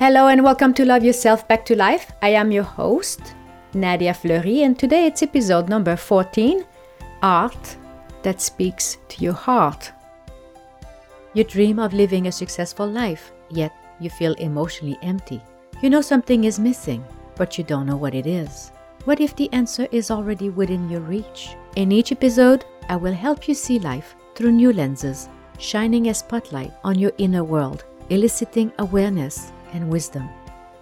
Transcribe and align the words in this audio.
Hello 0.00 0.26
and 0.26 0.42
welcome 0.42 0.74
to 0.74 0.84
Love 0.84 1.04
Yourself 1.04 1.46
Back 1.46 1.64
to 1.66 1.76
Life. 1.76 2.10
I 2.20 2.30
am 2.30 2.50
your 2.50 2.64
host, 2.64 3.36
Nadia 3.74 4.12
Fleury, 4.12 4.64
and 4.64 4.76
today 4.76 5.06
it's 5.06 5.22
episode 5.22 5.68
number 5.68 5.94
14 5.94 6.66
Art 7.22 7.76
that 8.24 8.40
Speaks 8.40 8.98
to 9.08 9.22
Your 9.22 9.34
Heart. 9.34 9.92
You 11.32 11.44
dream 11.44 11.78
of 11.78 11.94
living 11.94 12.26
a 12.26 12.32
successful 12.32 12.88
life, 12.88 13.30
yet 13.50 13.72
you 14.00 14.10
feel 14.10 14.32
emotionally 14.34 14.98
empty. 15.00 15.40
You 15.80 15.90
know 15.90 16.00
something 16.00 16.42
is 16.42 16.58
missing, 16.58 17.04
but 17.36 17.56
you 17.56 17.62
don't 17.62 17.86
know 17.86 17.96
what 17.96 18.16
it 18.16 18.26
is. 18.26 18.72
What 19.04 19.20
if 19.20 19.36
the 19.36 19.50
answer 19.52 19.86
is 19.92 20.10
already 20.10 20.50
within 20.50 20.90
your 20.90 21.02
reach? 21.02 21.54
In 21.76 21.92
each 21.92 22.10
episode, 22.10 22.64
I 22.88 22.96
will 22.96 23.14
help 23.14 23.46
you 23.46 23.54
see 23.54 23.78
life 23.78 24.16
through 24.34 24.52
new 24.52 24.72
lenses, 24.72 25.28
shining 25.58 26.08
a 26.08 26.14
spotlight 26.14 26.72
on 26.82 26.98
your 26.98 27.12
inner 27.18 27.44
world, 27.44 27.84
eliciting 28.10 28.72
awareness 28.80 29.52
and 29.74 29.90
wisdom. 29.90 30.30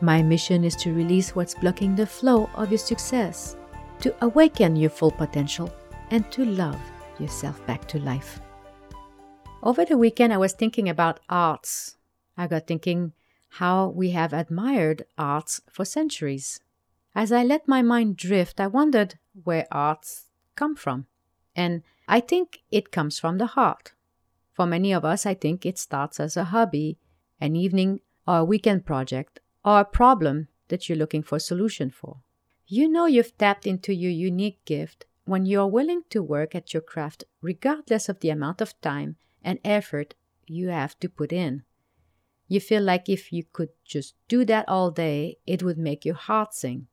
My 0.01 0.23
mission 0.23 0.63
is 0.63 0.77
to 0.77 0.95
release 0.95 1.35
what's 1.35 1.55
blocking 1.55 1.97
the 1.97 2.07
flow 2.07 2.49
of 2.55 2.71
your 2.71 2.79
success, 2.79 3.57
to 4.01 4.15
awaken 4.25 4.77
your 4.77 4.91
full 4.91 5.11
potential, 5.11 5.73
and 6.11 6.31
to 6.31 6.45
love 6.45 6.81
yourself 7.19 7.65
back 7.67 7.89
to 7.89 7.99
life. 7.99 8.41
Over 9.63 9.85
the 9.85 9.97
weekend, 9.97 10.33
I 10.33 10.39
was 10.39 10.53
thinking 10.53 10.89
about 10.89 11.21
arts. 11.29 11.97
I 12.37 12.47
got 12.47 12.67
thinking 12.67 13.13
how 13.49 13.89
we 13.89 14.11
have 14.11 14.33
admired 14.33 15.05
arts 15.17 15.61
for 15.71 15.85
centuries. 15.85 16.61
As 17.15 17.31
I 17.31 17.45
let 17.45 17.69
my 17.69 17.83
mind 17.83 18.17
drift, 18.17 18.61
I 18.61 18.67
wondered 18.67 19.19
where 19.45 19.67
arts 19.71 20.25
come 20.57 20.75
from. 20.75 21.07
And 21.55 21.83
I 22.09 22.21
think 22.21 22.63
it 22.71 22.91
comes 22.91 23.19
from 23.19 23.39
the 23.39 23.47
heart. 23.47 23.93
For 24.53 24.67
many 24.67 24.93
of 24.93 25.05
us, 25.05 25.27
I 25.27 25.35
think 25.35 25.65
it 25.65 25.79
starts 25.79 26.19
as 26.19 26.37
a 26.37 26.45
hobby, 26.45 26.99
an 27.41 27.55
evening 27.55 28.01
or 28.27 28.39
a 28.39 28.45
weekend 28.45 28.85
project, 28.87 29.41
or 29.65 29.81
a 29.81 29.85
problem 29.85 30.49
that 30.69 30.89
you're 30.89 30.99
looking 30.99 31.23
for 31.23 31.37
a 31.37 31.41
solution 31.41 31.91
for. 31.91 32.19
You 32.67 32.89
know 32.89 33.07
you've 33.07 33.37
tapped 33.37 33.67
into 33.67 33.93
your 33.95 34.11
unique 34.11 34.65
gift 34.65 35.07
when 35.25 35.47
you're 35.47 35.67
willing 35.67 36.03
to 36.11 36.23
work 36.23 36.55
at 36.55 36.73
your 36.73 36.81
craft 36.81 37.25
regardless 37.41 38.09
of 38.09 38.21
the 38.21 38.31
amount 38.31 38.61
of 38.61 38.81
time 38.81 39.17
and 39.43 39.59
effort 39.65 40.15
you 40.47 40.69
have 40.69 40.99
to 41.01 41.09
put 41.09 41.33
in. 41.33 41.65
You 42.49 42.61
feel 42.61 42.83
like 42.83 43.09
if 43.09 43.33
you 43.33 43.45
could 43.53 43.71
just 43.85 44.15
do 44.29 44.45
that 44.47 44.69
all 44.69 44.91
day, 44.91 45.39
it 45.47 45.63
would 45.63 45.79
make 45.79 46.05
your 46.05 46.15
heart 46.15 46.55
sing. 46.55 46.87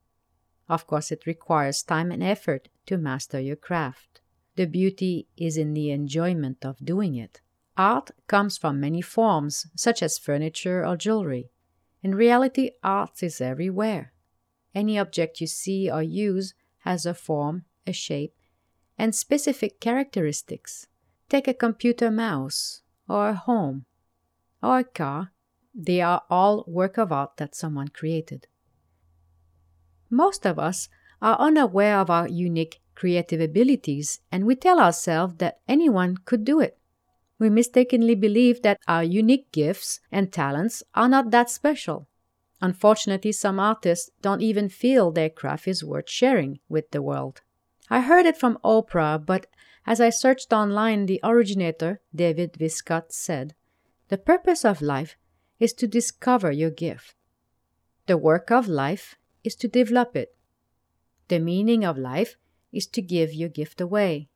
Of 0.68 0.86
course, 0.86 1.12
it 1.12 1.26
requires 1.26 1.84
time 1.84 2.12
and 2.12 2.24
effort 2.24 2.70
to 2.86 2.98
master 2.98 3.40
your 3.40 3.56
craft. 3.56 4.22
The 4.56 4.66
beauty 4.66 5.28
is 5.36 5.58
in 5.58 5.74
the 5.74 5.92
enjoyment 5.92 6.64
of 6.64 6.84
doing 6.84 7.16
it. 7.16 7.42
Art 7.78 8.12
comes 8.28 8.58
from 8.58 8.80
many 8.80 9.02
forms, 9.02 9.68
such 9.76 10.04
as 10.04 10.18
furniture 10.18 10.86
or 10.86 10.98
jewelry. 10.98 11.50
In 12.02 12.16
reality, 12.16 12.72
art 12.84 13.24
is 13.24 13.42
everywhere. 13.42 14.14
Any 14.76 14.98
object 14.98 15.42
you 15.42 15.48
see 15.48 15.90
or 15.90 16.04
use 16.04 16.54
has 16.80 17.06
a 17.06 17.14
form, 17.14 17.66
a 17.86 17.94
shape, 17.94 18.36
and 18.98 19.16
specific 19.16 19.80
characteristics. 19.80 20.88
Take 21.30 21.48
a 21.48 21.54
computer 21.54 22.12
mouse, 22.12 22.82
or 23.08 23.30
a 23.30 23.36
home, 23.36 23.86
or 24.62 24.80
a 24.80 24.84
car. 24.84 25.32
They 25.74 26.02
are 26.02 26.24
all 26.30 26.64
work 26.68 26.98
of 26.98 27.12
art 27.12 27.38
that 27.38 27.56
someone 27.56 27.90
created. 27.90 28.48
Most 30.10 30.46
of 30.46 30.58
us 30.58 30.90
are 31.22 31.38
unaware 31.40 32.00
of 32.00 32.10
our 32.10 32.28
unique 32.28 32.82
creative 32.96 33.40
abilities, 33.40 34.20
and 34.32 34.46
we 34.46 34.56
tell 34.56 34.80
ourselves 34.80 35.36
that 35.38 35.60
anyone 35.68 36.18
could 36.26 36.44
do 36.44 36.60
it 36.60 36.79
we 37.40 37.50
mistakenly 37.50 38.16
believe 38.16 38.62
that 38.62 38.80
our 38.88 39.04
unique 39.04 39.52
gifts 39.52 40.02
and 40.12 40.32
talents 40.32 40.84
are 40.94 41.08
not 41.08 41.32
that 41.32 41.50
special. 41.50 42.08
Unfortunately, 42.62 43.32
some 43.32 43.60
artists 43.60 44.12
don't 44.22 44.42
even 44.42 44.68
feel 44.68 45.12
their 45.12 45.30
craft 45.30 45.68
is 45.68 45.84
worth 45.84 46.10
sharing 46.10 46.60
with 46.68 46.92
the 46.92 47.02
world. 47.02 47.42
I 47.90 48.02
heard 48.02 48.26
it 48.26 48.38
from 48.38 48.60
Oprah, 48.64 49.26
but 49.26 49.48
as 49.88 50.02
I 50.02 50.10
searched 50.10 50.52
online, 50.52 51.06
the 51.06 51.22
originator, 51.24 52.02
David 52.14 52.54
Viscott, 52.54 53.14
said, 53.14 53.56
The 54.10 54.18
purpose 54.18 54.66
of 54.66 54.82
life 54.82 55.16
is 55.60 55.74
to 55.74 55.88
discover 55.88 56.52
your 56.52 56.70
gift. 56.70 57.16
The 58.06 58.18
work 58.18 58.52
of 58.52 58.68
life 58.68 59.16
is 59.44 59.56
to 59.56 59.68
develop 59.68 60.16
it. 60.16 60.36
The 61.30 61.40
meaning 61.40 61.86
of 61.86 61.98
life 61.98 62.36
is 62.74 62.88
to 62.88 63.02
give 63.02 63.34
your 63.34 63.50
gift 63.50 63.80
away. 63.80 64.30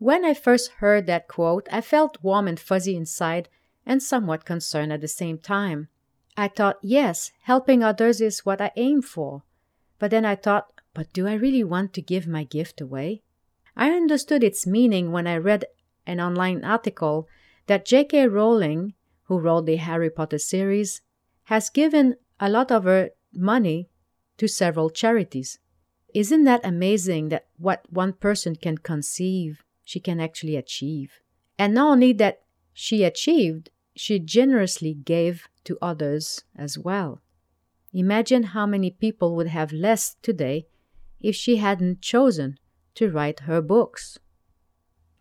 When 0.00 0.24
I 0.24 0.32
first 0.32 0.70
heard 0.78 1.04
that 1.08 1.28
quote, 1.28 1.68
I 1.70 1.82
felt 1.82 2.22
warm 2.22 2.48
and 2.48 2.58
fuzzy 2.58 2.96
inside 2.96 3.50
and 3.84 4.02
somewhat 4.02 4.46
concerned 4.46 4.94
at 4.94 5.02
the 5.02 5.08
same 5.08 5.36
time. 5.36 5.88
I 6.38 6.48
thought, 6.48 6.78
yes, 6.80 7.32
helping 7.42 7.84
others 7.84 8.22
is 8.22 8.46
what 8.46 8.62
I 8.62 8.72
aim 8.76 9.02
for. 9.02 9.42
But 9.98 10.10
then 10.10 10.24
I 10.24 10.36
thought, 10.36 10.72
but 10.94 11.12
do 11.12 11.26
I 11.26 11.34
really 11.34 11.62
want 11.62 11.92
to 11.92 12.00
give 12.00 12.26
my 12.26 12.44
gift 12.44 12.80
away? 12.80 13.20
I 13.76 13.90
understood 13.90 14.42
its 14.42 14.66
meaning 14.66 15.12
when 15.12 15.26
I 15.26 15.36
read 15.36 15.66
an 16.06 16.18
online 16.18 16.64
article 16.64 17.28
that 17.66 17.84
J.K. 17.84 18.28
Rowling, 18.28 18.94
who 19.24 19.38
wrote 19.38 19.66
the 19.66 19.76
Harry 19.76 20.08
Potter 20.08 20.38
series, 20.38 21.02
has 21.44 21.68
given 21.68 22.16
a 22.40 22.48
lot 22.48 22.72
of 22.72 22.84
her 22.84 23.10
money 23.34 23.90
to 24.38 24.48
several 24.48 24.88
charities. 24.88 25.58
Isn't 26.14 26.44
that 26.44 26.64
amazing 26.64 27.28
that 27.28 27.48
what 27.58 27.84
one 27.90 28.14
person 28.14 28.56
can 28.56 28.78
conceive 28.78 29.62
she 29.90 29.98
can 29.98 30.20
actually 30.20 30.54
achieve. 30.54 31.20
And 31.58 31.74
not 31.74 31.90
only 31.90 32.12
that 32.12 32.42
she 32.72 33.02
achieved, 33.02 33.70
she 33.96 34.20
generously 34.20 34.94
gave 34.94 35.48
to 35.64 35.76
others 35.82 36.44
as 36.54 36.78
well. 36.78 37.22
Imagine 37.92 38.44
how 38.54 38.66
many 38.66 38.92
people 38.92 39.34
would 39.34 39.48
have 39.48 39.72
less 39.72 40.14
today 40.22 40.68
if 41.20 41.34
she 41.34 41.56
hadn't 41.56 42.02
chosen 42.02 42.56
to 42.94 43.10
write 43.10 43.40
her 43.40 43.60
books. 43.60 44.20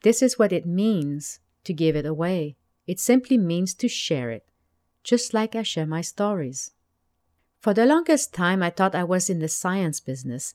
This 0.04 0.22
is 0.22 0.38
what 0.38 0.54
it 0.54 0.68
means 0.68 1.40
to 1.64 1.74
give 1.74 1.96
it 1.96 2.06
away. 2.06 2.56
It 2.86 3.00
simply 3.00 3.40
means 3.40 3.74
to 3.74 3.88
share 3.88 4.30
it, 4.30 4.46
just 5.04 5.34
like 5.34 5.56
I 5.56 5.64
share 5.64 5.88
my 5.88 6.02
stories. 6.02 6.74
For 7.60 7.74
the 7.74 7.88
longest 7.88 8.36
time, 8.36 8.62
I 8.62 8.70
thought 8.70 8.94
I 8.94 9.04
was 9.04 9.32
in 9.32 9.40
the 9.40 9.48
science 9.48 10.00
business, 10.00 10.54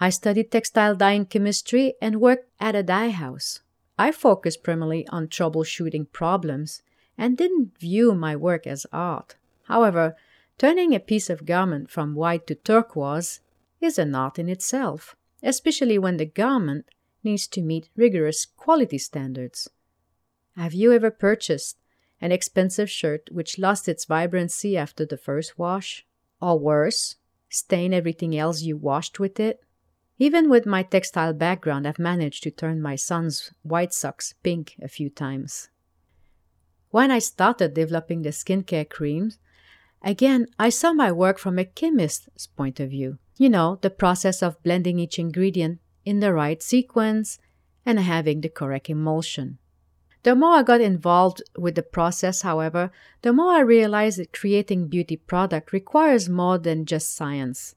I 0.00 0.10
studied 0.10 0.50
textile 0.50 0.96
dyeing 0.96 1.26
chemistry 1.26 1.94
and 2.02 2.20
worked 2.20 2.50
at 2.60 2.74
a 2.74 2.82
dye 2.82 3.10
house. 3.10 3.60
I 3.98 4.10
focused 4.10 4.64
primarily 4.64 5.06
on 5.08 5.28
troubleshooting 5.28 6.10
problems 6.12 6.82
and 7.16 7.36
didn't 7.36 7.78
view 7.78 8.14
my 8.14 8.34
work 8.34 8.66
as 8.66 8.86
art. 8.92 9.36
However, 9.64 10.16
turning 10.58 10.94
a 10.94 11.00
piece 11.00 11.30
of 11.30 11.46
garment 11.46 11.90
from 11.90 12.14
white 12.14 12.46
to 12.48 12.56
turquoise 12.56 13.40
is 13.80 13.98
an 13.98 14.14
art 14.14 14.38
in 14.38 14.48
itself, 14.48 15.14
especially 15.42 15.98
when 15.98 16.16
the 16.16 16.26
garment 16.26 16.86
needs 17.22 17.46
to 17.46 17.62
meet 17.62 17.88
rigorous 17.96 18.44
quality 18.44 18.98
standards. 18.98 19.70
Have 20.56 20.74
you 20.74 20.92
ever 20.92 21.10
purchased 21.10 21.78
an 22.20 22.32
expensive 22.32 22.90
shirt 22.90 23.28
which 23.30 23.58
lost 23.58 23.88
its 23.88 24.04
vibrancy 24.04 24.76
after 24.76 25.06
the 25.06 25.16
first 25.16 25.58
wash? 25.58 26.04
Or 26.40 26.58
worse, 26.58 27.16
stain 27.48 27.94
everything 27.94 28.36
else 28.36 28.62
you 28.62 28.76
washed 28.76 29.20
with 29.20 29.38
it? 29.38 29.60
Even 30.18 30.48
with 30.48 30.64
my 30.64 30.82
textile 30.82 31.32
background, 31.32 31.88
I've 31.88 31.98
managed 31.98 32.44
to 32.44 32.50
turn 32.50 32.80
my 32.80 32.94
son's 32.94 33.52
white 33.62 33.92
socks 33.92 34.34
pink 34.42 34.76
a 34.80 34.88
few 34.88 35.10
times. 35.10 35.70
When 36.90 37.10
I 37.10 37.18
started 37.18 37.74
developing 37.74 38.22
the 38.22 38.30
skincare 38.30 38.88
creams, 38.88 39.38
again, 40.02 40.46
I 40.58 40.68
saw 40.68 40.92
my 40.92 41.10
work 41.10 41.38
from 41.38 41.58
a 41.58 41.64
chemist's 41.64 42.46
point 42.46 42.78
of 42.78 42.90
view. 42.90 43.18
You 43.36 43.50
know, 43.50 43.78
the 43.82 43.90
process 43.90 44.42
of 44.42 44.62
blending 44.62 45.00
each 45.00 45.18
ingredient 45.18 45.80
in 46.04 46.20
the 46.20 46.32
right 46.32 46.62
sequence 46.62 47.40
and 47.84 47.98
having 47.98 48.40
the 48.40 48.48
correct 48.48 48.88
emulsion. 48.88 49.58
The 50.22 50.36
more 50.36 50.58
I 50.58 50.62
got 50.62 50.80
involved 50.80 51.42
with 51.58 51.74
the 51.74 51.82
process, 51.82 52.42
however, 52.42 52.92
the 53.22 53.32
more 53.32 53.52
I 53.54 53.60
realized 53.60 54.18
that 54.20 54.32
creating 54.32 54.86
beauty 54.86 55.16
product 55.16 55.72
requires 55.72 56.28
more 56.28 56.56
than 56.56 56.86
just 56.86 57.14
science. 57.14 57.74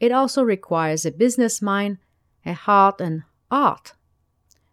It 0.00 0.12
also 0.12 0.42
requires 0.42 1.04
a 1.04 1.10
business 1.10 1.60
mind, 1.60 1.98
a 2.46 2.52
heart, 2.52 3.00
and 3.00 3.24
art. 3.50 3.94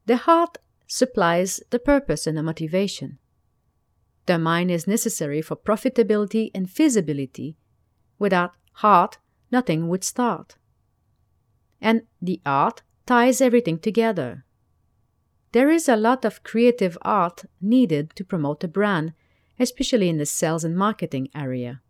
The 0.06 0.18
heart 0.18 0.60
supplies 0.88 1.62
the 1.72 1.80
purpose 1.80 2.28
and 2.28 2.38
the 2.38 2.44
motivation. 2.44 3.18
The 4.28 4.38
mind 4.38 4.72
is 4.72 4.88
necessary 4.88 5.42
for 5.42 5.56
profitability 5.56 6.52
and 6.54 6.70
feasibility. 6.70 7.58
Without 8.18 8.54
heart, 8.74 9.18
nothing 9.52 9.88
would 9.88 10.04
start. 10.04 10.56
And 11.82 12.04
the 12.22 12.42
art 12.46 12.82
ties 13.06 13.42
everything 13.42 13.80
together. 13.80 14.46
There 15.52 15.70
is 15.70 15.88
a 15.88 15.96
lot 15.96 16.26
of 16.26 16.44
creative 16.44 16.98
art 17.02 17.46
needed 17.62 18.12
to 18.16 18.26
promote 18.26 18.64
a 18.64 18.68
brand, 18.68 19.14
especially 19.60 20.10
in 20.10 20.18
the 20.18 20.26
sales 20.26 20.64
and 20.64 20.76
marketing 20.76 21.30
area. 21.34 21.82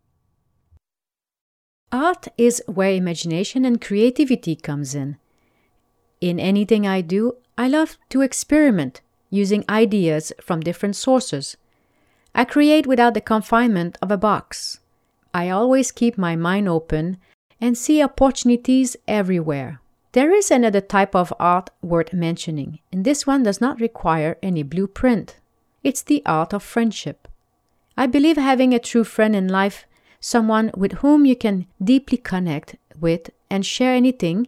Art 1.95 2.27
is 2.37 2.61
where 2.67 2.91
imagination 2.91 3.63
and 3.63 3.79
creativity 3.79 4.55
comes 4.57 4.93
in. 4.93 5.15
In 6.19 6.41
anything 6.41 6.85
I 6.85 6.99
do, 6.99 7.37
I 7.57 7.69
love 7.69 7.97
to 8.09 8.19
experiment 8.19 8.99
using 9.29 9.63
ideas 9.69 10.33
from 10.41 10.59
different 10.59 10.97
sources. 10.97 11.55
I 12.33 12.43
create 12.43 12.85
without 12.85 13.13
the 13.13 13.21
confinement 13.21 13.97
of 14.01 14.11
a 14.11 14.17
box. 14.17 14.81
I 15.33 15.49
always 15.49 15.93
keep 15.93 16.17
my 16.17 16.35
mind 16.35 16.67
open 16.67 17.17
and 17.61 17.77
see 17.77 18.03
opportunities 18.03 18.97
everywhere. 19.07 19.79
There 20.11 20.33
is 20.33 20.51
another 20.51 20.81
type 20.81 21.15
of 21.15 21.33
art 21.39 21.69
worth 21.81 22.11
mentioning, 22.11 22.79
and 22.91 23.05
this 23.05 23.25
one 23.25 23.43
does 23.43 23.61
not 23.61 23.79
require 23.79 24.37
any 24.43 24.63
blueprint. 24.63 25.37
It's 25.81 26.01
the 26.01 26.21
art 26.25 26.53
of 26.53 26.61
friendship. 26.61 27.29
I 27.95 28.07
believe 28.07 28.35
having 28.35 28.73
a 28.73 28.79
true 28.79 29.05
friend 29.05 29.33
in 29.33 29.47
life, 29.47 29.85
someone 30.25 30.71
with 30.75 30.93
whom 30.93 31.23
you 31.23 31.35
can 31.35 31.67
deeply 31.83 32.17
connect 32.17 32.75
with 32.99 33.29
and 33.47 33.63
share 33.63 33.93
anything, 33.93 34.47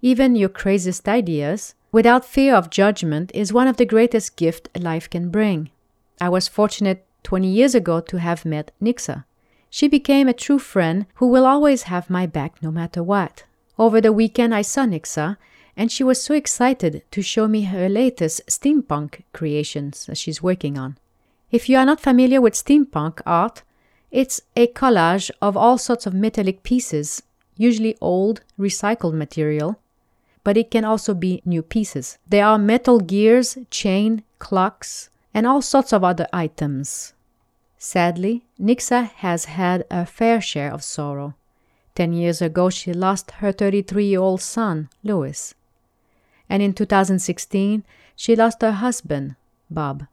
even 0.00 0.34
your 0.34 0.48
craziest 0.48 1.08
ideas, 1.08 1.76
without 1.92 2.24
fear 2.24 2.56
of 2.56 2.70
judgment, 2.70 3.30
is 3.32 3.52
one 3.52 3.68
of 3.68 3.76
the 3.76 3.86
greatest 3.86 4.36
gifts 4.36 4.68
life 4.76 5.08
can 5.08 5.30
bring. 5.30 5.70
I 6.20 6.28
was 6.28 6.48
fortunate 6.48 7.06
20 7.22 7.46
years 7.46 7.72
ago 7.72 8.00
to 8.00 8.18
have 8.18 8.44
met 8.44 8.72
Nixa. 8.82 9.24
She 9.70 9.86
became 9.86 10.28
a 10.28 10.40
true 10.44 10.58
friend 10.58 11.06
who 11.14 11.28
will 11.28 11.46
always 11.46 11.84
have 11.84 12.10
my 12.10 12.26
back 12.26 12.60
no 12.60 12.72
matter 12.72 13.00
what. 13.00 13.44
Over 13.78 14.00
the 14.00 14.12
weekend, 14.12 14.52
I 14.52 14.62
saw 14.62 14.86
Nixa, 14.86 15.36
and 15.76 15.92
she 15.92 16.02
was 16.02 16.20
so 16.20 16.34
excited 16.34 17.04
to 17.12 17.22
show 17.22 17.46
me 17.46 17.62
her 17.62 17.88
latest 17.88 18.40
steampunk 18.48 19.22
creations 19.32 20.06
that 20.06 20.18
she's 20.18 20.42
working 20.42 20.76
on. 20.76 20.98
If 21.52 21.68
you 21.68 21.78
are 21.78 21.86
not 21.86 22.00
familiar 22.00 22.40
with 22.40 22.54
steampunk 22.54 23.20
art, 23.24 23.62
it's 24.12 24.42
a 24.54 24.66
collage 24.66 25.30
of 25.40 25.56
all 25.56 25.78
sorts 25.78 26.06
of 26.06 26.12
metallic 26.12 26.62
pieces, 26.62 27.22
usually 27.56 27.96
old, 28.00 28.42
recycled 28.58 29.14
material, 29.14 29.80
but 30.44 30.56
it 30.56 30.70
can 30.70 30.84
also 30.84 31.14
be 31.14 31.40
new 31.46 31.62
pieces. 31.62 32.18
There 32.28 32.44
are 32.44 32.58
metal 32.58 33.00
gears, 33.00 33.56
chain, 33.70 34.22
clocks, 34.38 35.08
and 35.32 35.46
all 35.46 35.62
sorts 35.62 35.94
of 35.94 36.04
other 36.04 36.26
items. 36.32 37.14
Sadly, 37.78 38.44
Nixa 38.60 39.10
has 39.16 39.46
had 39.46 39.86
a 39.90 40.04
fair 40.04 40.40
share 40.40 40.72
of 40.72 40.84
sorrow. 40.84 41.34
Ten 41.94 42.12
years 42.12 42.42
ago, 42.42 42.68
she 42.68 42.92
lost 42.92 43.30
her 43.42 43.50
33 43.50 44.04
year 44.04 44.20
old 44.20 44.42
son, 44.42 44.90
Louis. 45.02 45.54
And 46.48 46.62
in 46.62 46.74
2016, 46.74 47.82
she 48.14 48.36
lost 48.36 48.60
her 48.60 48.72
husband, 48.72 49.36
Bob. 49.70 50.06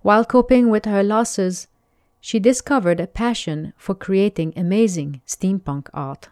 While 0.00 0.24
coping 0.24 0.70
with 0.70 0.86
her 0.86 1.02
losses, 1.02 1.68
she 2.24 2.38
discovered 2.38 3.00
a 3.00 3.06
passion 3.06 3.74
for 3.76 3.94
creating 3.94 4.50
amazing 4.56 5.20
steampunk 5.26 5.90
art. 5.92 6.30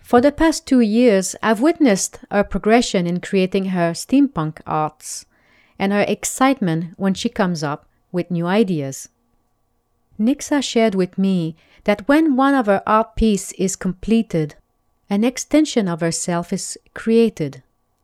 For 0.00 0.20
the 0.20 0.32
past 0.32 0.66
two 0.66 0.80
years, 0.80 1.36
I've 1.40 1.60
witnessed 1.60 2.18
her 2.28 2.42
progression 2.42 3.06
in 3.06 3.20
creating 3.20 3.66
her 3.66 3.92
steampunk 3.92 4.60
arts 4.66 5.24
and 5.78 5.92
her 5.92 6.04
excitement 6.08 6.94
when 6.96 7.14
she 7.14 7.28
comes 7.28 7.62
up 7.62 7.86
with 8.10 8.32
new 8.32 8.48
ideas. 8.48 9.10
Nixa 10.18 10.60
shared 10.60 10.96
with 10.96 11.16
me 11.16 11.54
that 11.84 12.08
when 12.08 12.34
one 12.34 12.56
of 12.56 12.66
her 12.66 12.82
art 12.84 13.14
pieces 13.14 13.52
is 13.52 13.76
completed, 13.76 14.56
an 15.08 15.22
extension 15.22 15.86
of 15.86 16.00
herself 16.00 16.52
is 16.52 16.76
created, 16.94 17.62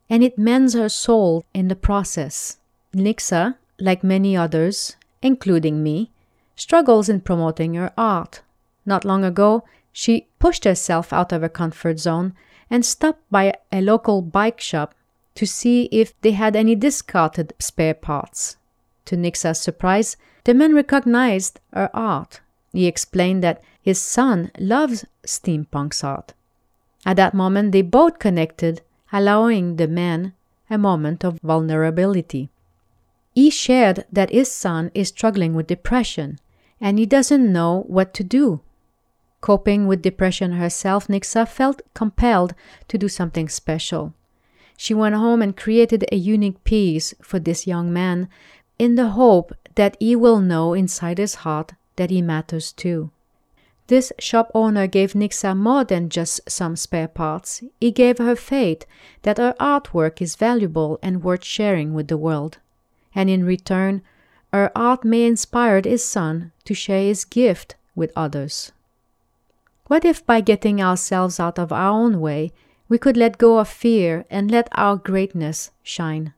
and 0.09 0.23
it 0.23 0.37
mends 0.37 0.73
her 0.73 0.87
soul 0.87 1.43
in 1.53 1.67
the 1.67 1.75
process. 1.75 2.59
Nixa, 2.95 3.57
like 3.77 4.05
many 4.05 4.37
others, 4.37 4.95
including 5.21 5.83
me, 5.83 6.11
struggles 6.59 7.09
in 7.09 7.21
promoting 7.21 7.73
her 7.75 7.91
art. 7.97 8.41
Not 8.85 9.05
long 9.05 9.23
ago, 9.23 9.63
she 9.91 10.27
pushed 10.39 10.65
herself 10.65 11.13
out 11.13 11.31
of 11.31 11.41
her 11.41 11.49
comfort 11.49 11.99
zone 11.99 12.33
and 12.69 12.85
stopped 12.85 13.23
by 13.31 13.53
a 13.71 13.81
local 13.81 14.21
bike 14.21 14.59
shop 14.59 14.93
to 15.35 15.45
see 15.45 15.83
if 15.91 16.19
they 16.21 16.31
had 16.31 16.55
any 16.55 16.75
discarded 16.75 17.53
spare 17.59 17.93
parts. 17.93 18.57
To 19.05 19.15
Nixa's 19.15 19.59
surprise, 19.59 20.17
the 20.43 20.53
man 20.53 20.75
recognized 20.75 21.59
her 21.73 21.89
art. 21.93 22.41
He 22.73 22.87
explained 22.87 23.43
that 23.43 23.63
his 23.81 24.01
son 24.01 24.51
loves 24.59 25.05
steampunk's 25.25 26.03
art. 26.03 26.33
At 27.05 27.15
that 27.15 27.33
moment, 27.33 27.71
they 27.71 27.81
both 27.81 28.19
connected, 28.19 28.81
allowing 29.11 29.77
the 29.77 29.87
man 29.87 30.33
a 30.69 30.77
moment 30.77 31.23
of 31.23 31.39
vulnerability. 31.41 32.49
He 33.33 33.49
shared 33.49 34.05
that 34.11 34.29
his 34.29 34.51
son 34.51 34.91
is 34.93 35.07
struggling 35.07 35.53
with 35.53 35.67
depression 35.67 36.39
and 36.81 36.97
he 36.97 37.05
doesn't 37.05 37.51
know 37.51 37.83
what 37.87 38.13
to 38.13 38.23
do. 38.23 38.61
Coping 39.41 39.87
with 39.87 40.01
depression 40.01 40.53
herself, 40.53 41.07
Nixa 41.07 41.47
felt 41.47 41.81
compelled 41.93 42.53
to 42.87 42.97
do 42.97 43.07
something 43.07 43.47
special. 43.47 44.13
She 44.75 44.93
went 44.93 45.15
home 45.15 45.41
and 45.41 45.55
created 45.55 46.05
a 46.11 46.15
unique 46.15 46.63
piece 46.63 47.13
for 47.21 47.39
this 47.39 47.67
young 47.67 47.91
man 47.91 48.29
in 48.77 48.95
the 48.95 49.09
hope 49.09 49.53
that 49.75 49.97
he 49.99 50.15
will 50.15 50.39
know 50.39 50.73
inside 50.73 51.17
his 51.17 51.35
heart 51.35 51.73
that 51.95 52.09
he 52.09 52.21
matters 52.21 52.71
too. 52.71 53.11
This 53.87 54.13
shop 54.19 54.51
owner 54.53 54.87
gave 54.87 55.13
Nixa 55.13 55.57
more 55.57 55.83
than 55.83 56.09
just 56.09 56.41
some 56.47 56.75
spare 56.75 57.07
parts. 57.07 57.63
He 57.81 57.91
gave 57.91 58.19
her 58.19 58.35
faith 58.35 58.85
that 59.23 59.39
her 59.39 59.55
artwork 59.59 60.21
is 60.21 60.35
valuable 60.35 60.99
and 61.01 61.23
worth 61.23 61.43
sharing 61.43 61.93
with 61.93 62.07
the 62.07 62.17
world. 62.17 62.59
And 63.15 63.29
in 63.29 63.43
return, 63.43 64.03
her 64.51 64.71
art 64.75 65.03
may 65.03 65.25
inspire 65.25 65.81
his 65.83 66.03
son 66.03 66.51
to 66.65 66.73
share 66.73 67.03
his 67.03 67.25
gift 67.25 67.75
with 67.95 68.11
others. 68.15 68.71
What 69.87 70.05
if 70.05 70.25
by 70.25 70.41
getting 70.41 70.81
ourselves 70.81 71.39
out 71.39 71.57
of 71.57 71.71
our 71.71 71.89
own 71.91 72.19
way, 72.19 72.51
we 72.87 72.97
could 72.97 73.17
let 73.17 73.37
go 73.37 73.59
of 73.59 73.67
fear 73.67 74.25
and 74.29 74.51
let 74.51 74.69
our 74.71 74.95
greatness 74.95 75.71
shine? 75.83 76.33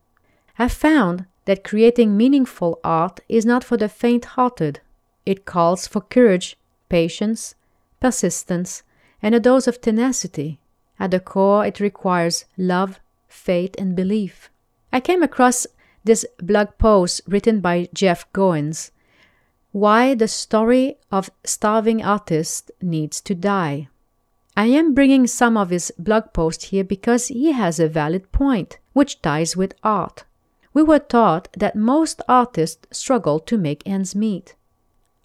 I've 0.57 0.71
found 0.71 1.25
that 1.45 1.63
creating 1.63 2.15
meaningful 2.15 2.79
art 2.83 3.19
is 3.27 3.45
not 3.45 3.63
for 3.63 3.77
the 3.77 3.89
faint 3.89 4.25
hearted. 4.25 4.79
It 5.25 5.45
calls 5.45 5.87
for 5.87 6.01
courage, 6.01 6.57
patience, 6.89 7.55
persistence, 7.99 8.83
and 9.21 9.33
a 9.35 9.39
dose 9.39 9.67
of 9.67 9.81
tenacity. 9.81 10.59
At 10.99 11.11
the 11.11 11.19
core, 11.19 11.65
it 11.65 11.79
requires 11.79 12.45
love, 12.57 12.99
faith, 13.27 13.75
and 13.77 13.95
belief. 13.95 14.49
I 14.93 14.99
came 14.99 15.23
across 15.23 15.65
this 16.03 16.25
blog 16.41 16.69
post 16.77 17.21
written 17.27 17.59
by 17.59 17.87
Jeff 17.93 18.31
Goins 18.33 18.91
why 19.71 20.13
the 20.13 20.27
story 20.27 20.97
of 21.11 21.29
starving 21.43 22.03
artist 22.03 22.71
needs 22.81 23.21
to 23.21 23.33
die. 23.33 23.87
I 24.55 24.65
am 24.65 24.93
bringing 24.93 25.27
some 25.27 25.55
of 25.55 25.69
his 25.69 25.93
blog 25.97 26.33
posts 26.33 26.65
here 26.65 26.83
because 26.83 27.27
he 27.27 27.53
has 27.53 27.79
a 27.79 27.87
valid 27.87 28.31
point, 28.33 28.79
which 28.93 29.21
ties 29.21 29.55
with 29.55 29.73
art. 29.81 30.25
We 30.73 30.83
were 30.83 30.99
taught 30.99 31.47
that 31.57 31.75
most 31.75 32.21
artists 32.27 32.87
struggle 32.97 33.39
to 33.39 33.57
make 33.57 33.87
ends 33.87 34.13
meet. 34.13 34.55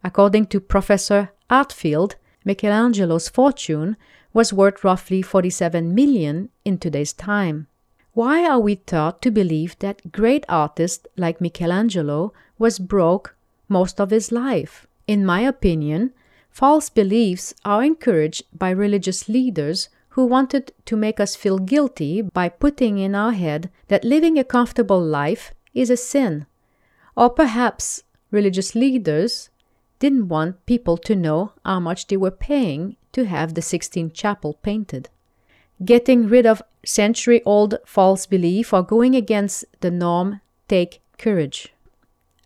According 0.04 0.46
to 0.46 0.60
Professor 0.60 1.32
Hatfield, 1.50 2.14
Michelangelo's 2.44 3.28
fortune 3.28 3.96
was 4.32 4.52
worth 4.52 4.84
roughly 4.84 5.22
47 5.22 5.92
million 5.92 6.50
in 6.64 6.78
today's 6.78 7.12
time. 7.12 7.66
Why 8.16 8.46
are 8.48 8.58
we 8.58 8.76
taught 8.76 9.20
to 9.20 9.30
believe 9.30 9.78
that 9.80 10.10
great 10.10 10.46
artists 10.48 11.06
like 11.18 11.38
Michelangelo 11.38 12.32
was 12.58 12.78
broke 12.78 13.36
most 13.68 14.00
of 14.00 14.08
his 14.08 14.32
life. 14.32 14.86
In 15.06 15.22
my 15.22 15.42
opinion, 15.42 16.14
false 16.48 16.88
beliefs 16.88 17.52
are 17.62 17.84
encouraged 17.84 18.44
by 18.58 18.70
religious 18.70 19.28
leaders 19.28 19.90
who 20.16 20.24
wanted 20.24 20.72
to 20.86 20.96
make 20.96 21.20
us 21.20 21.36
feel 21.36 21.58
guilty 21.58 22.22
by 22.22 22.48
putting 22.48 22.96
in 22.96 23.14
our 23.14 23.32
head 23.32 23.68
that 23.88 24.02
living 24.02 24.38
a 24.38 24.44
comfortable 24.44 25.02
life 25.02 25.52
is 25.74 25.90
a 25.90 25.96
sin. 25.98 26.46
Or 27.18 27.28
perhaps 27.28 28.02
religious 28.30 28.74
leaders 28.74 29.50
didn't 29.98 30.28
want 30.28 30.64
people 30.64 30.96
to 30.96 31.14
know 31.14 31.52
how 31.66 31.80
much 31.80 32.06
they 32.06 32.16
were 32.16 32.30
paying 32.30 32.96
to 33.12 33.26
have 33.26 33.52
the 33.52 33.60
Sistine 33.60 34.10
Chapel 34.10 34.54
painted. 34.62 35.10
Getting 35.84 36.28
rid 36.28 36.46
of 36.46 36.62
century 36.84 37.42
old 37.44 37.78
false 37.84 38.26
belief 38.26 38.72
or 38.72 38.82
going 38.82 39.14
against 39.14 39.64
the 39.80 39.90
norm 39.90 40.40
take 40.68 41.02
courage. 41.18 41.74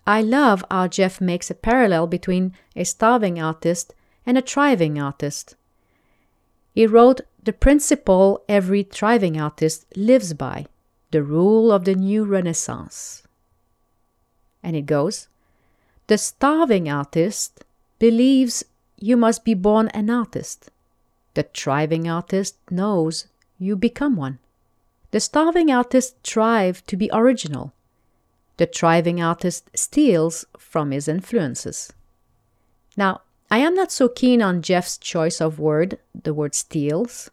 I 0.07 0.23
love 0.23 0.65
how 0.71 0.89
Jeff 0.89 1.21
makes 1.21 1.51
a 1.51 1.55
parallel 1.55 2.07
between 2.07 2.53
a 2.75 2.85
starving 2.85 3.41
artist 3.41 3.95
and 4.27 4.37
a 4.37 4.43
thriving 4.43 5.01
artist. 5.01 5.55
He 6.75 6.87
wrote 6.87 7.21
the 7.43 7.53
principle 7.53 8.43
every 8.49 8.83
thriving 8.83 9.41
artist 9.41 9.87
lives 9.97 10.35
by 10.35 10.67
the 11.11 11.23
rule 11.23 11.71
of 11.71 11.85
the 11.85 11.95
new 11.95 12.25
Renaissance. 12.25 13.23
And 14.63 14.77
it 14.77 14.87
goes 14.87 15.29
The 16.07 16.19
starving 16.19 16.89
artist 16.89 17.65
believes 17.99 18.65
you 18.97 19.17
must 19.17 19.45
be 19.45 19.55
born 19.55 19.89
an 19.89 20.11
artist. 20.11 20.71
The 21.35 21.45
thriving 21.45 22.09
artist 22.09 22.57
knows 22.71 23.27
you 23.59 23.77
become 23.77 24.17
one. 24.17 24.39
The 25.11 25.21
starving 25.21 25.71
artist 25.71 26.17
strives 26.27 26.83
to 26.83 26.97
be 26.97 27.11
original. 27.13 27.73
The 28.57 28.67
thriving 28.67 29.23
artist 29.23 29.71
steals 29.75 30.45
from 30.59 30.91
his 30.91 31.09
influences. 31.09 31.93
Now, 32.97 33.23
I 33.51 33.59
am 33.59 33.75
not 33.75 33.91
so 33.91 34.09
keen 34.09 34.43
on 34.43 34.63
Jeff's 34.63 34.97
choice 34.99 35.41
of 35.41 35.59
word, 35.59 35.99
the 36.15 36.35
word 36.35 36.55
steals, 36.55 37.31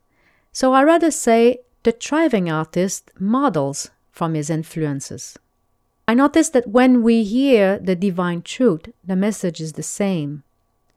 so 0.51 0.73
I 0.73 0.83
rather 0.83 1.11
say 1.11 1.59
the 1.83 1.91
thriving 1.91 2.49
artist 2.49 3.11
models 3.19 3.91
from 4.11 4.33
his 4.33 4.49
influences. 4.49 5.37
I 6.07 6.15
notice 6.15 6.49
that 6.49 6.69
when 6.69 7.03
we 7.03 7.23
hear 7.23 7.77
the 7.77 7.95
divine 7.95 8.41
truth, 8.41 8.89
the 9.03 9.15
message 9.15 9.61
is 9.61 9.73
the 9.73 9.83
same. 9.83 10.43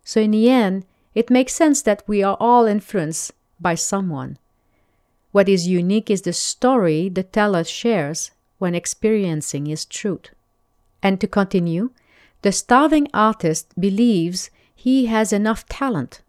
So, 0.05 0.21
in 0.21 0.31
the 0.31 0.49
end, 0.49 0.87
it 1.15 1.31
makes 1.31 1.55
sense 1.55 1.83
that 1.83 2.03
we 2.07 2.23
are 2.23 2.37
all 2.39 2.67
influenced 2.67 3.33
by 3.59 3.75
someone. 3.75 4.39
What 5.33 5.49
is 5.49 5.69
unique 5.69 6.11
is 6.11 6.23
the 6.23 6.33
story 6.33 7.09
the 7.09 7.23
teller 7.23 7.65
shares 7.65 8.31
when 8.59 8.75
experiencing 8.75 9.67
his 9.67 9.85
truth. 9.85 10.31
And 11.03 11.21
to 11.21 11.27
continue, 11.27 11.91
the 12.43 12.53
starving 12.53 13.09
artist 13.13 13.69
believes 13.79 14.51
he 14.75 15.07
has 15.07 15.33
enough 15.33 15.67
talent. 15.67 16.23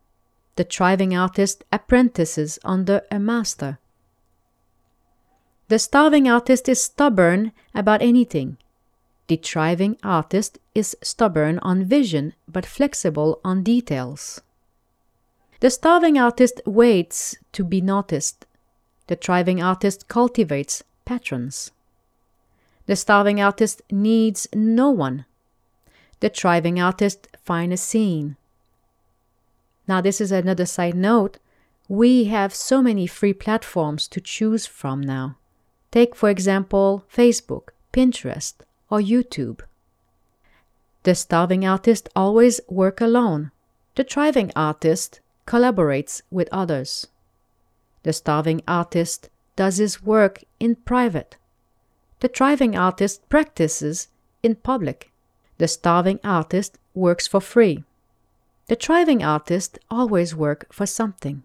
The 0.56 0.64
thriving 0.64 1.16
artist 1.16 1.64
apprentices 1.72 2.60
under 2.64 3.02
a 3.10 3.20
master. 3.20 3.80
The 5.70 5.80
starving 5.80 6.28
artist 6.28 6.68
is 6.68 6.84
stubborn 6.84 7.54
about 7.74 8.02
anything. 8.02 8.58
The 9.28 9.38
thriving 9.38 9.98
artist 10.04 10.60
is 10.76 10.98
stubborn 11.02 11.60
on 11.60 11.86
vision 11.86 12.34
but 12.48 12.66
flexible 12.66 13.40
on 13.46 13.64
details. 13.64 14.42
The 15.62 15.70
starving 15.70 16.18
artist 16.18 16.60
waits 16.66 17.36
to 17.52 17.64
be 17.64 17.82
noticed. 17.82 18.48
The 19.06 19.16
thriving 19.16 19.62
artist 19.62 20.08
cultivates 20.08 20.84
patrons. 21.06 21.70
The 22.88 22.96
starving 22.96 23.40
artist 23.40 23.84
needs 23.92 24.48
no 24.56 24.90
one. 24.90 25.26
The 26.20 26.30
thriving 26.30 26.82
artist 26.82 27.28
finds 27.44 27.76
a 27.76 27.78
scene. 27.78 28.38
Now, 29.88 30.02
this 30.02 30.20
is 30.20 30.32
another 30.32 30.66
side 30.66 30.96
note. 30.96 31.38
We 31.88 32.24
have 32.24 32.56
so 32.56 32.82
many 32.82 33.06
free 33.06 33.34
platforms 33.34 34.08
to 34.08 34.20
choose 34.20 34.66
from 34.66 35.00
now. 35.00 35.38
Take, 35.92 36.16
for 36.16 36.32
example, 36.32 37.06
Facebook, 37.14 37.70
Pinterest, 37.94 38.56
or 38.90 39.00
YouTube. 39.00 39.62
The 41.04 41.14
starving 41.14 41.68
artist 41.68 42.10
always 42.16 42.62
work 42.68 43.00
alone. 43.00 43.52
The 43.94 44.04
thriving 44.04 44.52
artist 44.56 45.20
collaborates 45.52 46.22
with 46.32 46.48
others. 46.50 47.08
The 48.04 48.14
starving 48.14 48.62
artist 48.66 49.30
does 49.58 49.78
his 49.78 50.02
work 50.02 50.46
in 50.62 50.76
private. 50.76 51.36
The 52.22 52.30
thriving 52.30 52.78
artist 52.78 53.28
practices 53.28 54.08
in 54.42 54.56
public. 54.56 55.12
The 55.58 55.68
starving 55.68 56.22
artist 56.24 56.78
works 56.94 57.28
for 57.28 57.42
free. 57.42 57.84
The 58.68 58.78
thriving 58.78 59.26
artist 59.26 59.78
always 59.90 60.34
works 60.34 60.68
for 60.72 60.86
something. 60.86 61.44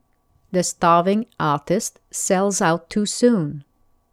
The 0.53 0.63
starving 0.63 1.27
artist 1.41 1.99
sells 2.13 2.63
out 2.63 2.89
too 2.89 3.07
soon. 3.07 3.65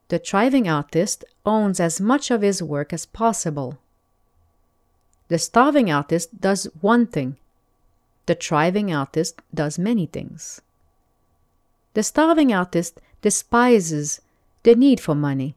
The 0.07 0.17
thriving 0.17 0.67
artist 0.67 1.23
owns 1.45 1.79
as 1.79 2.01
much 2.01 2.31
of 2.31 2.41
his 2.41 2.63
work 2.63 2.93
as 2.93 3.05
possible. 3.05 3.77
The 5.27 5.37
starving 5.37 5.91
artist 5.91 6.41
does 6.41 6.65
one 6.81 7.05
thing. 7.05 7.37
The 8.25 8.35
thriving 8.35 8.93
artist 8.93 9.41
does 9.53 9.77
many 9.77 10.05
things. 10.05 10.61
The 11.93 12.03
starving 12.03 12.53
artist 12.53 13.01
despises 13.21 14.21
the 14.63 14.75
need 14.75 14.99
for 14.99 15.13
money, 15.13 15.55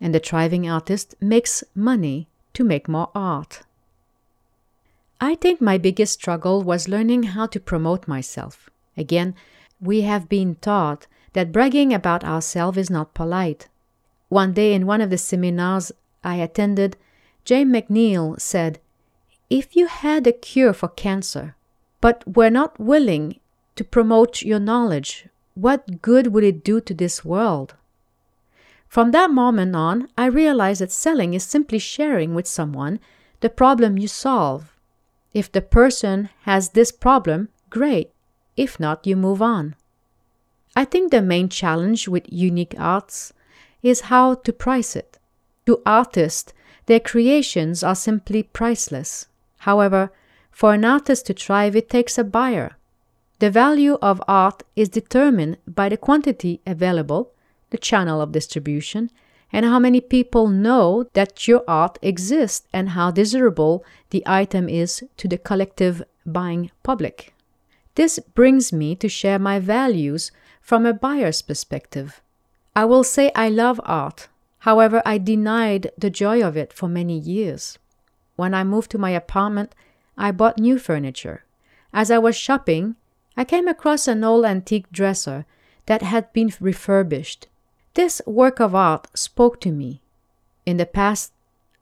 and 0.00 0.14
the 0.14 0.20
thriving 0.20 0.68
artist 0.68 1.14
makes 1.20 1.64
money 1.74 2.28
to 2.54 2.64
make 2.64 2.88
more 2.88 3.10
art. 3.14 3.62
I 5.20 5.34
think 5.34 5.60
my 5.60 5.76
biggest 5.76 6.14
struggle 6.14 6.62
was 6.62 6.88
learning 6.88 7.24
how 7.34 7.46
to 7.46 7.60
promote 7.60 8.08
myself. 8.08 8.70
Again, 8.96 9.34
we 9.80 10.02
have 10.02 10.28
been 10.28 10.56
taught 10.56 11.06
that 11.32 11.52
bragging 11.52 11.92
about 11.92 12.24
ourselves 12.24 12.78
is 12.78 12.90
not 12.90 13.14
polite. 13.14 13.68
One 14.28 14.52
day 14.52 14.72
in 14.74 14.86
one 14.86 15.00
of 15.00 15.10
the 15.10 15.18
seminars 15.18 15.92
I 16.22 16.36
attended, 16.36 16.96
James 17.44 17.72
McNeill 17.72 18.40
said, 18.40 18.78
If 19.48 19.74
you 19.76 19.86
had 19.86 20.26
a 20.26 20.32
cure 20.32 20.72
for 20.72 20.88
cancer, 20.88 21.54
but 22.00 22.24
were 22.36 22.50
not 22.50 22.78
willing 22.78 23.38
to 23.76 23.84
promote 23.84 24.42
your 24.42 24.60
knowledge, 24.60 25.26
what 25.54 26.02
good 26.02 26.28
would 26.28 26.44
it 26.44 26.64
do 26.64 26.80
to 26.80 26.94
this 26.94 27.24
world? 27.24 27.74
From 28.88 29.12
that 29.12 29.30
moment 29.30 29.76
on, 29.76 30.08
I 30.18 30.26
realized 30.26 30.80
that 30.80 30.90
selling 30.90 31.34
is 31.34 31.44
simply 31.44 31.78
sharing 31.78 32.34
with 32.34 32.46
someone 32.46 32.98
the 33.40 33.50
problem 33.50 33.98
you 33.98 34.08
solve. 34.08 34.76
If 35.32 35.52
the 35.52 35.62
person 35.62 36.28
has 36.42 36.70
this 36.70 36.90
problem, 36.90 37.50
great. 37.68 38.10
If 38.56 38.80
not, 38.80 39.06
you 39.06 39.16
move 39.16 39.40
on. 39.40 39.76
I 40.74 40.84
think 40.84 41.10
the 41.10 41.22
main 41.22 41.48
challenge 41.48 42.08
with 42.08 42.32
unique 42.32 42.74
arts 42.78 43.32
is 43.82 44.02
how 44.02 44.34
to 44.34 44.52
price 44.52 44.96
it. 44.96 45.18
To 45.66 45.80
artists, 45.86 46.52
their 46.86 47.00
creations 47.00 47.82
are 47.82 47.94
simply 47.94 48.42
priceless. 48.42 49.28
However, 49.58 50.10
for 50.50 50.74
an 50.74 50.84
artist 50.84 51.26
to 51.26 51.34
thrive, 51.34 51.74
it 51.76 51.88
takes 51.88 52.18
a 52.18 52.24
buyer. 52.24 52.76
The 53.38 53.50
value 53.50 53.96
of 54.02 54.22
art 54.28 54.62
is 54.76 54.88
determined 54.88 55.56
by 55.66 55.88
the 55.88 55.96
quantity 55.96 56.60
available, 56.66 57.32
the 57.70 57.78
channel 57.78 58.20
of 58.20 58.32
distribution, 58.32 59.10
and 59.52 59.64
how 59.64 59.78
many 59.78 60.00
people 60.00 60.48
know 60.48 61.06
that 61.14 61.48
your 61.48 61.64
art 61.66 61.98
exists 62.02 62.68
and 62.72 62.90
how 62.90 63.10
desirable 63.10 63.84
the 64.10 64.22
item 64.26 64.68
is 64.68 65.02
to 65.16 65.26
the 65.26 65.38
collective 65.38 66.02
buying 66.26 66.70
public. 66.82 67.34
This 67.94 68.18
brings 68.34 68.72
me 68.72 68.94
to 68.96 69.08
share 69.08 69.38
my 69.38 69.58
values 69.58 70.30
from 70.60 70.86
a 70.86 70.92
buyer's 70.92 71.42
perspective. 71.42 72.20
I 72.76 72.84
will 72.84 73.02
say 73.02 73.32
I 73.34 73.48
love 73.48 73.80
art. 73.84 74.28
However, 74.60 75.02
I 75.04 75.18
denied 75.18 75.90
the 75.98 76.10
joy 76.10 76.42
of 76.42 76.56
it 76.56 76.72
for 76.72 76.88
many 76.88 77.18
years. 77.18 77.78
When 78.36 78.54
I 78.54 78.62
moved 78.62 78.90
to 78.92 78.98
my 78.98 79.10
apartment, 79.10 79.74
I 80.20 80.32
bought 80.32 80.58
new 80.58 80.78
furniture. 80.78 81.44
As 81.94 82.10
I 82.10 82.18
was 82.18 82.36
shopping, 82.36 82.96
I 83.38 83.44
came 83.44 83.66
across 83.66 84.06
an 84.06 84.22
old 84.22 84.44
antique 84.44 84.92
dresser 84.92 85.46
that 85.86 86.02
had 86.02 86.30
been 86.34 86.52
refurbished. 86.60 87.48
This 87.94 88.20
work 88.26 88.60
of 88.60 88.74
art 88.74 89.08
spoke 89.14 89.62
to 89.62 89.72
me. 89.72 90.02
In 90.66 90.76
the 90.76 90.84
past, 90.84 91.32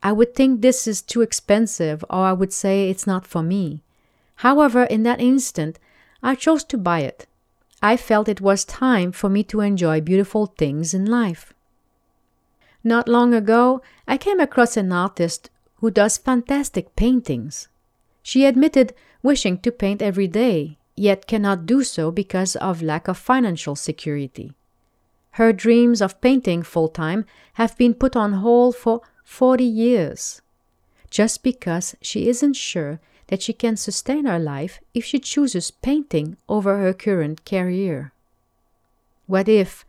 I 0.05 0.13
would 0.13 0.37
think 0.37 0.61
this 0.61 0.87
is 0.87 1.03
too 1.03 1.21
expensive 1.21 2.05
or 2.09 2.21
I 2.21 2.33
would 2.33 2.53
say 2.53 2.89
it's 2.89 3.09
not 3.09 3.27
for 3.27 3.43
me. 3.43 3.83
However, 4.37 4.85
in 4.85 5.03
that 5.03 5.21
instant, 5.21 5.81
I 6.23 6.37
chose 6.37 6.63
to 6.67 6.79
buy 6.79 7.01
it. 7.01 7.27
I 7.83 7.97
felt 7.97 8.29
it 8.29 8.41
was 8.41 8.65
time 8.65 9.11
for 9.11 9.29
me 9.29 9.43
to 9.51 9.63
enjoy 9.63 10.01
beautiful 10.01 10.47
things 10.47 10.95
in 10.95 11.07
life. 11.07 11.53
Not 12.85 13.09
long 13.09 13.35
ago, 13.35 13.83
I 14.07 14.17
came 14.17 14.39
across 14.39 14.77
an 14.77 14.93
artist 14.93 15.51
who 15.79 15.91
does 15.91 16.19
fantastic 16.19 16.95
paintings. 16.95 17.67
She 18.29 18.45
admitted 18.45 18.93
wishing 19.23 19.57
to 19.61 19.73
paint 19.73 20.03
every 20.03 20.29
day, 20.29 20.77
yet 20.95 21.27
cannot 21.27 21.65
do 21.65 21.83
so 21.83 22.11
because 22.11 22.57
of 22.57 22.83
lack 22.83 23.09
of 23.09 23.17
financial 23.17 23.75
security. 23.75 24.53
Her 25.41 25.51
dreams 25.51 26.03
of 26.03 26.21
painting 26.21 26.63
full 26.63 26.89
time 26.89 27.25
have 27.55 27.79
been 27.79 27.95
put 27.95 28.17
on 28.17 28.35
hold 28.35 28.77
for 28.77 29.01
40 29.25 29.65
years, 29.65 30.43
just 31.09 31.43
because 31.43 31.97
she 32.03 32.29
isn't 32.29 32.53
sure 32.53 33.01
that 33.29 33.41
she 33.41 33.55
can 33.55 33.79
sustain 33.79 34.27
her 34.27 34.39
life 34.39 34.79
if 34.93 35.07
she 35.07 35.19
chooses 35.21 35.71
painting 35.71 36.37
over 36.51 36.77
her 36.77 36.93
current 36.93 37.47
career. 37.47 38.13
What 39.27 39.49
if 39.49 39.87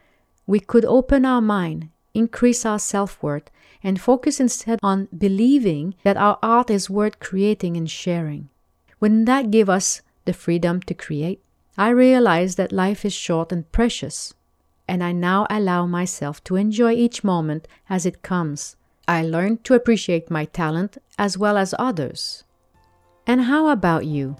we 0.47 0.61
could 0.61 0.85
open 0.85 1.25
our 1.25 1.41
mind, 1.41 1.89
increase 2.13 2.65
our 2.65 2.79
self 2.79 3.21
worth, 3.21 3.51
and 3.83 3.99
focus 3.99 4.39
instead 4.39 4.79
on 4.83 5.07
believing 5.17 5.95
that 6.03 6.17
our 6.17 6.37
art 6.41 6.69
is 6.69 6.89
worth 6.89 7.19
creating 7.19 7.77
and 7.77 7.89
sharing? 7.89 8.49
Wouldn't 8.99 9.25
that 9.27 9.51
give 9.51 9.69
us 9.69 10.01
the 10.25 10.33
freedom 10.33 10.81
to 10.81 10.93
create? 10.93 11.41
I 11.77 11.89
realize 11.89 12.55
that 12.55 12.73
life 12.73 13.05
is 13.05 13.13
short 13.13 13.51
and 13.51 13.71
precious, 13.71 14.33
and 14.87 15.03
I 15.03 15.13
now 15.13 15.47
allow 15.49 15.85
myself 15.85 16.43
to 16.45 16.57
enjoy 16.57 16.93
each 16.93 17.23
moment 17.23 17.67
as 17.89 18.05
it 18.05 18.21
comes. 18.21 18.75
I 19.07 19.23
learned 19.23 19.63
to 19.63 19.73
appreciate 19.73 20.29
my 20.29 20.45
talent 20.45 20.97
as 21.17 21.37
well 21.37 21.57
as 21.57 21.73
others. 21.79 22.43
And 23.25 23.41
how 23.41 23.69
about 23.69 24.05
you? 24.05 24.35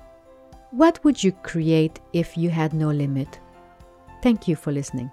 What 0.72 1.04
would 1.04 1.24
you 1.24 1.32
create 1.32 2.00
if 2.14 2.38
you 2.38 2.50
had 2.50 2.74
no 2.74 2.90
limit? 2.90 3.40
Thank 4.22 4.48
you 4.48 4.56
for 4.56 4.72
listening. 4.72 5.10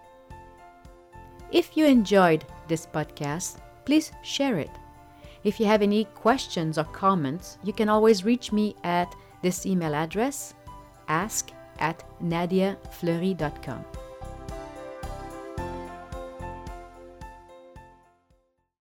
If 1.53 1.77
you 1.77 1.87
enjoyed 1.87 2.45
this 2.69 2.87
podcast, 2.87 3.59
please 3.87 4.13
share 4.23 4.59
it. 4.59 4.71
If 5.45 5.59
you 5.59 5.67
have 5.67 5.81
any 5.81 6.05
questions 6.05 6.77
or 6.77 6.85
comments, 6.85 7.59
you 7.65 7.73
can 7.73 7.89
always 7.89 8.25
reach 8.25 8.53
me 8.53 8.75
at 8.85 9.15
this 9.43 9.65
email 9.65 9.95
address 9.95 10.55
ask 11.09 11.51
at 11.79 12.05
nadiafleury.com. 12.23 13.85